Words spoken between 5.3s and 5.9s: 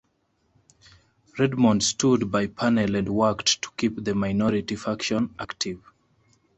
active.